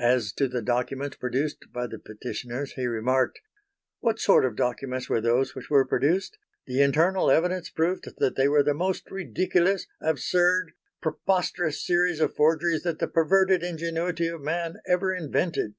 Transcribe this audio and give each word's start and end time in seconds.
As 0.00 0.32
to 0.32 0.48
the 0.48 0.60
documents 0.60 1.16
produced 1.16 1.66
by 1.72 1.86
the 1.86 2.00
Petitioners 2.00 2.72
he 2.72 2.88
remarked: 2.88 3.40
"What 4.00 4.18
sort 4.18 4.44
of 4.44 4.56
documents 4.56 5.08
were 5.08 5.20
those 5.20 5.54
which 5.54 5.70
were 5.70 5.84
produced? 5.86 6.36
The 6.66 6.82
internal 6.82 7.30
evidence 7.30 7.70
proved 7.70 8.16
that 8.18 8.34
they 8.34 8.48
were 8.48 8.64
the 8.64 8.74
most 8.74 9.08
ridiculous, 9.12 9.86
absurd, 10.00 10.72
preposterous 11.00 11.86
series 11.86 12.18
of 12.18 12.34
forgeries 12.34 12.82
that 12.82 12.98
the 12.98 13.06
perverted 13.06 13.62
ingenuity 13.62 14.26
of 14.26 14.42
man 14.42 14.78
ever 14.88 15.14
invented 15.14 15.76